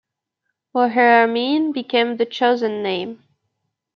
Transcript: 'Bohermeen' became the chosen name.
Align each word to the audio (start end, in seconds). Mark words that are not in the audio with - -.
'Bohermeen' 0.73 1.71
became 1.71 2.17
the 2.17 2.25
chosen 2.25 2.81
name. 2.81 3.23